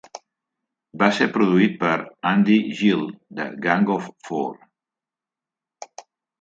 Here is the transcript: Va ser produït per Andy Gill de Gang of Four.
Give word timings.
Va 1.01 1.09
ser 1.17 1.27
produït 1.35 1.75
per 1.83 1.91
Andy 2.31 2.57
Gill 2.81 3.05
de 3.41 3.47
Gang 3.69 3.95
of 3.99 4.11
Four. 4.33 4.59